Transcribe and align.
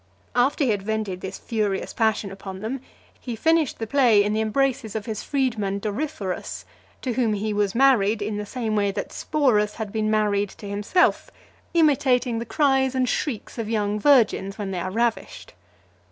After 0.35 0.63
he 0.63 0.71
had 0.71 0.81
vented 0.81 1.21
his 1.21 1.37
furious 1.37 1.93
passion 1.93 2.31
upon 2.31 2.61
them, 2.61 2.81
he 3.19 3.35
finished 3.35 3.77
the 3.77 3.85
play 3.85 4.23
in 4.23 4.33
the 4.33 4.41
embraces 4.41 4.95
of 4.95 5.05
his 5.05 5.21
freedman 5.21 5.77
Doryphorus, 5.77 6.65
to 7.03 7.13
whom 7.13 7.33
he 7.33 7.53
was 7.53 7.75
married 7.75 8.19
in 8.19 8.37
the 8.37 8.45
same 8.47 8.75
way 8.75 8.89
that 8.89 9.11
Sporus 9.13 9.75
had 9.75 9.91
been 9.91 10.09
married 10.09 10.49
to 10.49 10.67
himself; 10.67 11.29
imitating 11.75 12.39
the 12.39 12.47
cries 12.47 12.95
and 12.95 13.07
shrieks 13.07 13.59
of 13.59 13.69
young 13.69 13.99
virgins, 13.99 14.57
when 14.57 14.71
they 14.71 14.79
are 14.79 14.89
ravished. 14.89 15.53